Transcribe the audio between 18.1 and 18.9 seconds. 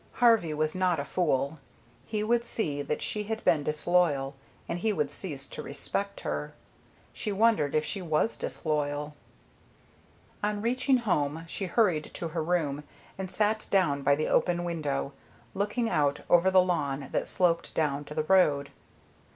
the road.